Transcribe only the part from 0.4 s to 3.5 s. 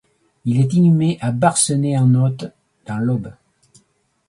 Il est inhumé à Bercenay-en-Othe dans l’Aube.